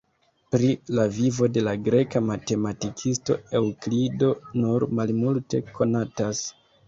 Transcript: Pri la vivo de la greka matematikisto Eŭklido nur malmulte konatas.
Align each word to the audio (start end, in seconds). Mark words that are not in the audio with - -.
Pri 0.53 0.67
la 0.99 1.03
vivo 1.17 1.49
de 1.57 1.61
la 1.65 1.73
greka 1.87 2.21
matematikisto 2.29 3.37
Eŭklido 3.61 4.31
nur 4.65 4.87
malmulte 5.01 5.63
konatas. 5.79 6.43